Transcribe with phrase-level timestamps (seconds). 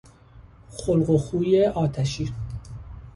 [0.71, 2.33] خلق و خوی آتشی